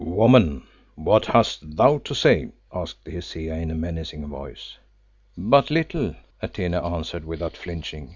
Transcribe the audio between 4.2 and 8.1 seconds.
voice. "But little," Atene answered, without flinching.